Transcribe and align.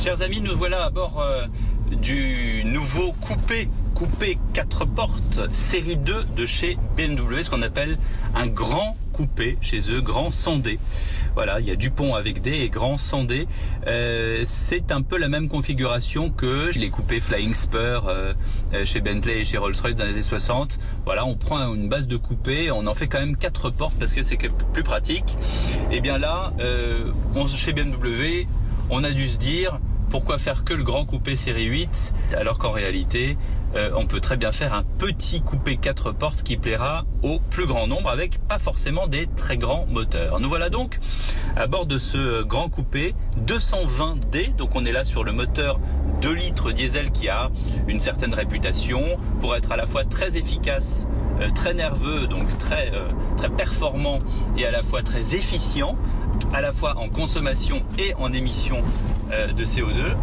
Chers 0.00 0.22
amis, 0.22 0.40
nous 0.40 0.56
voilà 0.56 0.84
à 0.84 0.90
bord 0.90 1.20
euh, 1.20 1.46
du 1.90 2.62
nouveau 2.64 3.12
coupé, 3.12 3.68
coupé 3.94 4.38
4 4.52 4.84
portes 4.84 5.40
série 5.52 5.96
2 5.96 6.24
de 6.36 6.46
chez 6.46 6.76
BMW, 6.96 7.42
ce 7.42 7.50
qu'on 7.50 7.62
appelle 7.62 7.98
un 8.34 8.46
grand 8.46 8.96
coupé 9.12 9.58
chez 9.60 9.90
eux, 9.90 10.00
grand 10.00 10.30
sondé. 10.30 10.78
Voilà, 11.34 11.60
il 11.60 11.66
y 11.66 11.70
a 11.70 11.76
du 11.76 11.90
pont 11.90 12.14
avec 12.14 12.42
D 12.42 12.50
et 12.50 12.68
grand 12.68 12.96
sondé. 12.96 13.46
Euh, 13.86 14.42
c'est 14.44 14.92
un 14.92 15.02
peu 15.02 15.16
la 15.16 15.28
même 15.28 15.48
configuration 15.48 16.30
que 16.30 16.70
les 16.76 16.90
coupés 16.90 17.20
Flying 17.20 17.54
Spur 17.54 18.08
euh, 18.08 18.34
euh, 18.74 18.84
chez 18.84 19.00
Bentley 19.00 19.40
et 19.40 19.44
chez 19.44 19.58
Rolls-Royce 19.58 19.94
dans 19.94 20.04
les 20.04 20.12
années 20.12 20.22
60. 20.22 20.78
Voilà, 21.04 21.24
on 21.24 21.36
prend 21.36 21.74
une 21.74 21.88
base 21.88 22.08
de 22.08 22.16
coupé, 22.16 22.70
on 22.70 22.86
en 22.86 22.94
fait 22.94 23.06
quand 23.06 23.20
même 23.20 23.36
quatre 23.36 23.70
portes 23.70 23.96
parce 23.98 24.12
que 24.12 24.22
c'est 24.22 24.36
plus 24.36 24.82
pratique. 24.82 25.36
Et 25.90 26.00
bien 26.00 26.18
là, 26.18 26.52
chez 27.56 27.72
BMW, 27.72 28.46
on 28.90 29.04
a 29.04 29.12
dû 29.12 29.28
se 29.28 29.38
dire 29.38 29.78
pourquoi 30.12 30.36
faire 30.36 30.62
que 30.62 30.74
le 30.74 30.84
grand 30.84 31.06
coupé 31.06 31.36
série 31.36 31.64
8 31.64 32.12
alors 32.36 32.58
qu'en 32.58 32.70
réalité 32.70 33.38
euh, 33.74 33.90
on 33.96 34.06
peut 34.06 34.20
très 34.20 34.36
bien 34.36 34.52
faire 34.52 34.74
un 34.74 34.82
petit 34.82 35.40
coupé 35.40 35.78
4 35.78 36.12
portes 36.12 36.42
qui 36.42 36.58
plaira 36.58 37.06
au 37.22 37.38
plus 37.38 37.66
grand 37.66 37.86
nombre 37.86 38.10
avec 38.10 38.38
pas 38.46 38.58
forcément 38.58 39.06
des 39.06 39.26
très 39.36 39.56
grands 39.56 39.86
moteurs. 39.86 40.38
Nous 40.38 40.50
voilà 40.50 40.68
donc 40.68 40.98
à 41.56 41.66
bord 41.66 41.86
de 41.86 41.96
ce 41.96 42.42
grand 42.42 42.68
coupé 42.68 43.14
220D, 43.46 44.54
donc 44.54 44.76
on 44.76 44.84
est 44.84 44.92
là 44.92 45.02
sur 45.02 45.24
le 45.24 45.32
moteur 45.32 45.80
2 46.20 46.30
litres 46.30 46.72
diesel 46.72 47.10
qui 47.10 47.30
a 47.30 47.50
une 47.88 47.98
certaine 47.98 48.34
réputation 48.34 49.16
pour 49.40 49.56
être 49.56 49.72
à 49.72 49.76
la 49.78 49.86
fois 49.86 50.04
très 50.04 50.36
efficace 50.36 51.08
euh, 51.40 51.48
très 51.54 51.72
nerveux, 51.72 52.26
donc 52.26 52.46
très, 52.58 52.90
euh, 52.92 53.08
très 53.38 53.48
performant 53.48 54.18
et 54.58 54.66
à 54.66 54.70
la 54.70 54.82
fois 54.82 55.02
très 55.02 55.34
efficient, 55.34 55.96
à 56.52 56.60
la 56.60 56.70
fois 56.70 56.98
en 56.98 57.08
consommation 57.08 57.80
et 57.98 58.12
en 58.16 58.30
émission 58.34 58.82
de 59.32 59.64
CO2. 59.64 60.14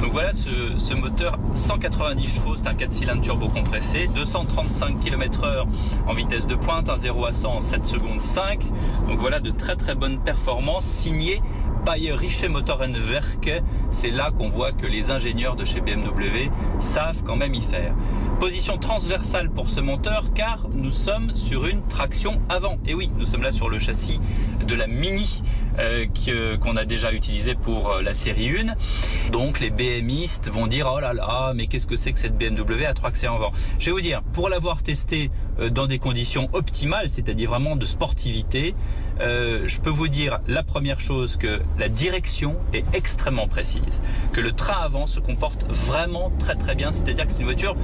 Donc 0.00 0.12
voilà 0.12 0.32
ce, 0.32 0.94
moteur 0.94 1.38
190 1.54 2.26
chevaux, 2.26 2.56
c'est 2.56 2.66
un 2.66 2.74
4 2.74 2.92
cylindres 2.92 3.22
turbo 3.22 3.48
compressé, 3.48 4.08
235 4.14 5.00
km/h 5.00 5.64
en 6.06 6.12
vitesse 6.12 6.46
de 6.46 6.54
pointe, 6.54 6.88
un 6.88 6.96
0 6.96 7.26
à 7.26 7.32
100 7.32 7.56
en 7.56 7.60
7 7.60 7.86
secondes 7.86 8.20
5. 8.20 8.60
Donc 9.08 9.18
voilà 9.18 9.40
de 9.40 9.50
très 9.50 9.76
très 9.76 9.94
bonnes 9.94 10.18
performances 10.18 10.84
signées 10.84 11.40
Bayer 11.84 12.12
Richer 12.12 12.48
Motorenwerk. 12.48 13.62
C'est 13.90 14.10
là 14.10 14.30
qu'on 14.30 14.48
voit 14.48 14.72
que 14.72 14.86
les 14.86 15.10
ingénieurs 15.10 15.54
de 15.54 15.64
chez 15.64 15.80
BMW 15.80 16.50
savent 16.80 17.22
quand 17.22 17.36
même 17.36 17.54
y 17.54 17.62
faire. 17.62 17.94
Position 18.40 18.78
transversale 18.78 19.50
pour 19.50 19.70
ce 19.70 19.80
moteur 19.80 20.32
car 20.34 20.66
nous 20.72 20.92
sommes 20.92 21.34
sur 21.34 21.66
une 21.66 21.82
traction 21.82 22.40
avant. 22.48 22.78
Et 22.86 22.94
oui, 22.94 23.10
nous 23.16 23.26
sommes 23.26 23.42
là 23.42 23.52
sur 23.52 23.68
le 23.68 23.78
châssis 23.78 24.20
de 24.66 24.74
la 24.74 24.86
Mini 24.86 25.42
euh, 25.78 26.56
qu'on 26.58 26.76
a 26.76 26.84
déjà 26.84 27.12
utilisé 27.12 27.54
pour 27.54 27.90
euh, 27.90 28.02
la 28.02 28.14
série 28.14 28.50
1. 28.50 29.30
Donc 29.30 29.60
les 29.60 29.70
BMistes 29.70 30.48
vont 30.48 30.66
dire 30.66 30.90
oh 30.94 31.00
là 31.00 31.12
là, 31.12 31.52
mais 31.54 31.66
qu'est-ce 31.66 31.86
que 31.86 31.96
c'est 31.96 32.12
que 32.12 32.18
cette 32.18 32.36
BMW 32.36 32.84
à 32.86 32.94
traction 32.94 33.34
avant 33.34 33.50
Je 33.78 33.86
vais 33.86 33.92
vous 33.92 34.00
dire, 34.00 34.22
pour 34.32 34.48
l'avoir 34.48 34.82
testé 34.82 35.30
euh, 35.58 35.70
dans 35.70 35.86
des 35.86 35.98
conditions 35.98 36.48
optimales, 36.52 37.10
c'est-à-dire 37.10 37.50
vraiment 37.50 37.76
de 37.76 37.86
sportivité, 37.86 38.74
je 39.20 39.80
peux 39.80 39.90
vous 39.90 40.08
dire 40.08 40.40
la 40.48 40.64
première 40.64 40.98
chose 40.98 41.36
que 41.36 41.60
la 41.78 41.88
direction 41.88 42.56
est 42.72 42.84
extrêmement 42.94 43.46
précise, 43.46 44.02
que 44.32 44.40
le 44.40 44.50
train 44.52 44.80
avant 44.80 45.06
se 45.06 45.20
comporte 45.20 45.66
vraiment 45.68 46.32
très 46.40 46.56
très 46.56 46.74
bien, 46.74 46.90
c'est-à-dire 46.90 47.26
que 47.26 47.32
c'est 47.32 47.38
une 47.38 47.44
voiture 47.44 47.76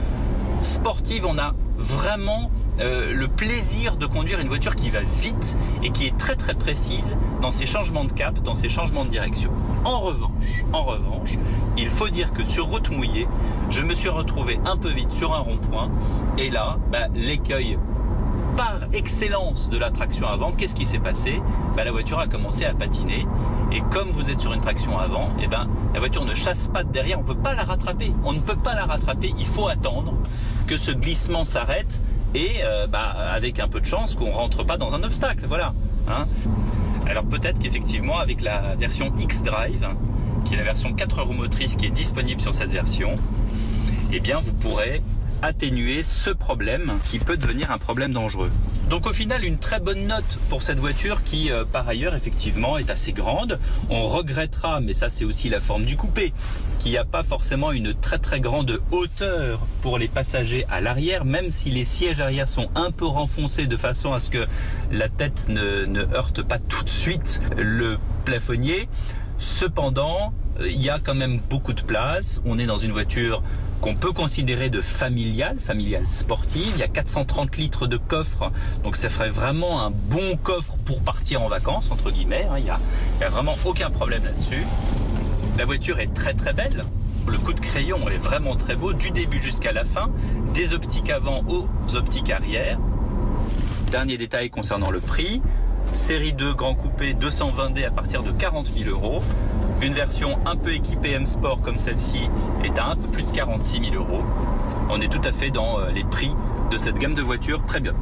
sportive, 0.63 1.27
on 1.27 1.39
a 1.39 1.55
vraiment 1.77 2.51
euh, 2.81 3.13
le 3.13 3.29
plaisir 3.29 3.97
de 3.97 4.07
conduire 4.07 4.41
une 4.41 4.49
voiture 4.49 4.75
qui 4.75 4.91
va 4.91 5.01
vite 5.01 5.57
et 5.83 5.91
qui 5.91 6.07
est 6.07 6.17
très 6.17 6.37
très 6.37 6.55
précise 6.55 7.17
dans 7.43 7.51
ses 7.51 7.67
changements 7.67 8.05
de 8.05 8.13
cap, 8.13 8.39
dans 8.41 8.55
ses 8.55 8.69
changements 8.69 9.05
de 9.05 9.11
direction. 9.11 9.51
En 9.85 10.01
revanche, 10.01 10.65
en 10.73 10.83
revanche, 10.83 11.39
il 11.77 11.91
faut 11.91 12.09
dire 12.09 12.33
que 12.33 12.45
sur 12.45 12.67
route 12.67 12.91
mouillée, 12.91 13.27
je 13.69 13.83
me 13.83 13.95
suis 13.95 14.09
retrouvé 14.09 14.59
un 14.65 14.77
peu 14.77 14.91
vite 14.91 15.13
sur 15.13 15.35
un 15.35 15.41
rond-point 15.41 15.91
et 16.39 16.51
là, 16.51 16.79
bah, 16.91 17.09
l'écueil 17.15 17.79
par 18.57 18.81
excellence 18.93 19.71
de 19.71 19.79
la 19.79 19.91
traction 19.91 20.27
avant, 20.27 20.53
qu'est-ce 20.53 20.75
qui 20.75 20.87
s'est 20.87 20.99
passé? 20.99 21.41
Bah, 21.77 21.85
La 21.85 21.93
voiture 21.93 22.19
a 22.19 22.27
commencé 22.27 22.65
à 22.65 22.75
patiner. 22.75 23.27
Et 23.73 23.81
comme 23.91 24.09
vous 24.11 24.31
êtes 24.31 24.41
sur 24.41 24.53
une 24.53 24.61
traction 24.61 24.99
avant, 24.99 25.29
et 25.39 25.45
eh 25.45 25.47
ben, 25.47 25.69
la 25.95 26.01
voiture 26.01 26.25
ne 26.25 26.35
chasse 26.35 26.69
pas 26.69 26.83
de 26.83 26.91
derrière, 26.91 27.19
on 27.19 27.23
ne 27.23 27.27
peut 27.27 27.37
pas 27.37 27.55
la 27.55 27.63
rattraper. 27.63 28.13
On 28.25 28.33
ne 28.33 28.41
peut 28.41 28.57
pas 28.57 28.75
la 28.75 28.85
rattraper, 28.85 29.33
il 29.39 29.47
faut 29.47 29.69
attendre 29.69 30.15
que 30.67 30.77
ce 30.77 30.91
glissement 30.91 31.45
s'arrête 31.45 32.01
et 32.35 32.61
euh, 32.63 32.87
bah, 32.87 33.11
avec 33.33 33.61
un 33.61 33.69
peu 33.69 33.81
de 33.81 33.87
chance 33.87 34.15
qu'on 34.15 34.31
rentre 34.31 34.65
pas 34.65 34.77
dans 34.77 34.95
un 34.95 35.03
obstacle. 35.03 35.45
Voilà. 35.47 35.73
Hein. 36.09 36.27
Alors 37.07 37.25
peut-être 37.25 37.59
qu'effectivement 37.59 38.19
avec 38.19 38.43
la 38.43 38.75
version 38.77 39.13
X-Drive, 39.19 39.87
qui 40.45 40.55
est 40.55 40.57
la 40.57 40.63
version 40.63 40.93
4 40.93 41.23
roues 41.23 41.33
motrices 41.33 41.77
qui 41.77 41.87
est 41.87 41.91
disponible 41.91 42.41
sur 42.41 42.55
cette 42.55 42.71
version, 42.71 43.15
eh 44.13 44.21
vous 44.21 44.53
pourrez 44.55 45.03
atténuer 45.43 46.03
ce 46.03 46.31
problème 46.31 46.93
qui 47.05 47.19
peut 47.19 47.37
devenir 47.37 47.71
un 47.71 47.79
problème 47.79 48.13
dangereux. 48.13 48.51
Donc 48.91 49.07
au 49.07 49.13
final, 49.13 49.45
une 49.45 49.59
très 49.59 49.79
bonne 49.79 50.09
note 50.09 50.41
pour 50.49 50.63
cette 50.63 50.81
voiture 50.81 51.23
qui, 51.23 51.53
euh, 51.53 51.65
par 51.65 51.89
ailleurs, 51.89 52.17
effectivement, 52.17 52.77
est 52.77 52.91
assez 52.91 53.13
grande. 53.13 53.61
On 53.89 54.09
regrettera, 54.09 54.81
mais 54.81 54.95
ça 54.95 55.09
c'est 55.09 55.25
aussi 55.25 55.49
la 55.49 55.61
forme 55.61 55.85
du 55.85 55.97
coupé, 55.97 56.33
qu'il 56.81 56.91
n'y 56.91 56.99
a 56.99 57.05
pas 57.05 57.23
forcément 57.23 57.71
une 57.71 57.95
très 57.95 58.19
très 58.19 58.41
grande 58.41 58.81
hauteur 58.91 59.61
pour 59.81 59.97
les 59.97 60.09
passagers 60.09 60.67
à 60.69 60.81
l'arrière, 60.81 61.25
même 61.25 61.53
si 61.53 61.71
les 61.71 61.85
sièges 61.85 62.21
arrière 62.21 62.49
sont 62.49 62.69
un 62.75 62.91
peu 62.91 63.07
renfoncés 63.07 63.69
de 63.69 63.77
façon 63.77 64.13
à 64.13 64.19
ce 64.19 64.29
que 64.29 64.45
la 64.91 65.09
tête 65.09 65.47
ne, 65.49 65.85
ne 65.85 66.03
heurte 66.13 66.43
pas 66.43 66.59
tout 66.59 66.83
de 66.83 66.91
suite 66.91 67.41
le 67.57 67.97
plafonnier. 68.25 68.89
Cependant, 69.39 70.33
il 70.61 70.83
y 70.83 70.91
a 70.91 70.99
quand 70.99 71.15
même 71.15 71.39
beaucoup 71.49 71.75
de 71.75 71.83
place. 71.83 72.43
On 72.45 72.59
est 72.59 72.67
dans 72.67 72.79
une 72.79 72.91
voiture 72.91 73.41
qu'on 73.81 73.95
peut 73.95 74.13
considérer 74.13 74.71
de 74.71 74.81
familiale, 74.81 75.59
familiale 75.59 76.07
sportive. 76.07 76.73
Il 76.75 76.79
y 76.79 76.83
a 76.83 76.89
430 76.89 77.57
litres 77.57 77.87
de 77.87 77.97
coffre, 77.97 78.51
donc 78.85 78.97
ça 78.97 79.09
ferait 79.09 79.31
vraiment 79.31 79.83
un 79.83 79.91
bon 79.91 80.37
coffre 80.37 80.75
pour 80.85 81.03
partir 81.03 81.43
en 81.43 81.49
vacances, 81.49 81.91
entre 81.91 82.11
guillemets. 82.11 82.47
Hein. 82.51 82.57
Il 82.59 82.65
n'y 82.65 82.71
a, 82.71 82.79
a, 83.23 83.29
vraiment 83.29 83.55
aucun 83.65 83.91
problème 83.91 84.25
là-dessus. 84.25 84.65
La 85.59 85.65
voiture 85.65 86.01
est 86.01 86.13
très 86.13 86.35
très 86.35 86.53
belle. 86.53 86.85
Le 87.27 87.39
coup 87.39 87.53
de 87.53 87.61
crayon 87.61 88.09
est 88.09 88.17
vraiment 88.19 88.57
très 88.57 88.77
beau, 88.77 88.93
du 88.93 89.11
début 89.11 89.41
jusqu'à 89.41 89.73
la 89.73 89.85
fin, 89.85 90.11
des 90.55 90.73
optiques 90.73 91.11
avant 91.11 91.43
aux 91.47 91.69
optiques 91.95 92.31
arrière. 92.31 92.79
Dernier 93.91 94.17
détail 94.17 94.51
concernant 94.51 94.91
le 94.91 95.01
prix, 95.01 95.43
série 95.95 96.33
2 96.33 96.55
Grand 96.55 96.75
Coupé 96.75 97.15
220D 97.15 97.87
à 97.87 97.91
partir 97.91 98.23
de 98.23 98.31
40 98.31 98.67
000 98.67 98.91
euros. 98.91 99.23
Une 99.83 99.95
version 99.95 100.39
un 100.45 100.57
peu 100.57 100.75
équipée 100.75 101.13
M 101.13 101.25
Sport 101.25 101.63
comme 101.63 101.79
celle-ci 101.79 102.29
est 102.63 102.79
à 102.79 102.89
un 102.89 102.97
peu 102.97 103.09
plus 103.09 103.23
de 103.23 103.31
46 103.31 103.81
000 103.91 103.95
euros. 103.95 104.23
On 104.91 105.01
est 105.01 105.11
tout 105.11 105.27
à 105.27 105.33
fait 105.33 105.51
dans 105.51 105.81
euh, 105.81 105.91
les 105.91 106.05
prix 106.05 106.33
de 106.71 106.77
cette 106.77 106.99
gamme 106.99 107.15
de 107.15 107.23
voitures 107.23 107.65
très 107.65 107.81
bien. 107.81 107.95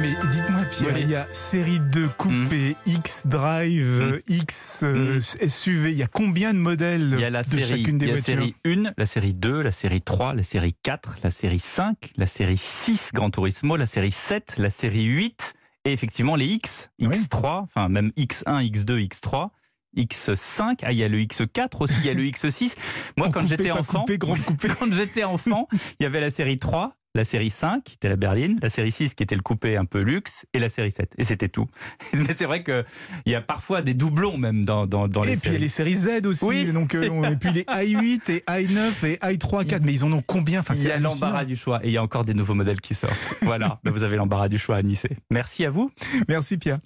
Mais 0.00 0.16
dites-moi 0.32 0.64
Pierre, 0.68 0.98
il 0.98 1.10
y 1.10 1.14
a 1.14 1.28
série 1.32 1.78
2 1.78 2.08
coupé, 2.18 2.76
hmm. 2.86 2.90
X 2.90 3.26
Drive, 3.28 4.20
hmm. 4.26 4.32
X 4.32 4.80
euh, 4.82 5.18
hmm. 5.18 5.48
SUV, 5.48 5.92
il 5.92 5.98
y 5.98 6.02
a 6.02 6.08
combien 6.08 6.52
de 6.52 6.58
modèles 6.58 7.10
il 7.12 7.20
y 7.20 7.24
a 7.24 7.30
la 7.30 7.44
de 7.44 7.48
série, 7.48 7.64
chacune 7.64 7.98
des 7.98 8.06
il 8.06 8.08
y 8.08 8.12
a 8.12 8.16
la 8.16 8.20
série 8.20 8.56
1, 8.66 8.94
la 8.96 9.06
série 9.06 9.32
2, 9.32 9.62
la 9.62 9.70
série 9.70 10.02
3, 10.02 10.34
la 10.34 10.42
série 10.42 10.74
4, 10.82 11.18
la 11.22 11.30
série 11.30 11.60
5, 11.60 12.14
la 12.16 12.26
série 12.26 12.58
6 12.58 13.10
Gran 13.14 13.30
Turismo, 13.30 13.76
la 13.76 13.86
série 13.86 14.10
7, 14.10 14.56
la 14.58 14.70
série 14.70 15.04
8 15.04 15.54
et 15.84 15.92
effectivement, 15.92 16.36
les 16.36 16.46
X, 16.46 16.90
X3, 17.00 17.62
enfin 17.62 17.88
même 17.88 18.10
X1, 18.16 18.70
X2, 18.70 19.08
X3, 19.08 19.50
X5, 19.96 20.78
ah, 20.82 20.92
il 20.92 20.98
y 20.98 21.04
a 21.04 21.08
le 21.08 21.18
X4 21.18 21.76
aussi, 21.80 21.94
il 22.00 22.06
y 22.06 22.10
a 22.10 22.14
le 22.14 22.24
X6. 22.24 22.76
Moi, 23.16 23.30
quand 23.30 23.46
j'étais 23.46 23.70
enfant, 23.70 24.04
quand 24.78 24.92
j'étais 24.92 25.24
enfant, 25.24 25.68
il 26.00 26.02
y 26.02 26.06
avait 26.06 26.20
la 26.20 26.30
série 26.30 26.58
3, 26.58 26.96
la 27.14 27.24
série 27.24 27.50
5 27.50 27.84
qui 27.84 27.94
était 27.94 28.08
la 28.08 28.16
berline, 28.16 28.58
la 28.60 28.68
série 28.68 28.90
6 28.92 29.14
qui 29.14 29.22
était 29.22 29.36
le 29.36 29.42
coupé 29.42 29.76
un 29.76 29.84
peu 29.84 30.00
luxe 30.00 30.46
et 30.52 30.58
la 30.58 30.68
série 30.68 30.90
7. 30.90 31.14
Et 31.18 31.24
c'était 31.24 31.48
tout. 31.48 31.66
Mais 32.14 32.32
c'est 32.32 32.46
vrai 32.46 32.64
qu'il 32.64 32.84
y 33.26 33.34
a 33.34 33.40
parfois 33.40 33.82
des 33.82 33.94
doublons 33.94 34.36
même 34.36 34.64
dans, 34.64 34.86
dans, 34.86 35.06
dans 35.08 35.22
les 35.22 35.36
séries. 35.36 35.38
Et 35.38 35.40
puis 35.40 35.50
il 35.50 35.52
y 35.52 35.56
a 35.56 35.60
les 35.60 35.68
séries 35.68 35.96
Z 35.96 36.26
aussi. 36.26 36.44
Oui. 36.44 36.72
Donc, 36.72 36.94
euh, 36.94 37.30
et 37.30 37.36
puis 37.36 37.50
les 37.52 37.62
i8 37.68 38.30
et 38.30 38.44
i9 38.48 39.06
et 39.06 39.16
i3, 39.16 39.66
4. 39.66 39.82
Mais 39.82 39.92
ils 39.92 40.04
en 40.04 40.12
ont 40.12 40.22
combien? 40.26 40.60
Enfin, 40.60 40.74
Il 40.74 40.84
y 40.84 40.90
a 40.90 40.98
l'embarras 40.98 41.44
du 41.44 41.56
choix 41.56 41.84
et 41.84 41.88
il 41.88 41.92
y 41.92 41.98
a 41.98 42.02
encore 42.02 42.24
des 42.24 42.34
nouveaux 42.34 42.54
modèles 42.54 42.80
qui 42.80 42.94
sortent. 42.94 43.14
voilà, 43.42 43.80
vous 43.84 44.02
avez 44.02 44.16
l'embarras 44.16 44.48
du 44.48 44.58
choix 44.58 44.76
à 44.76 44.82
Nice. 44.82 45.06
Merci 45.30 45.64
à 45.64 45.70
vous. 45.70 45.90
Merci 46.28 46.56
Pierre. 46.56 46.78